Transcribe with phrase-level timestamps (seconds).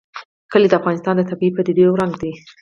[0.51, 2.31] کلي د افغانستان د طبیعي پدیدو یو رنګ دی.